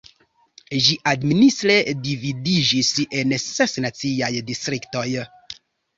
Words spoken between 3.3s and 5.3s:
ses naciaj distriktoj.